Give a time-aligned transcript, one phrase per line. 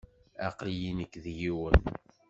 [0.47, 1.79] Aql-iyi nekk d yiwen.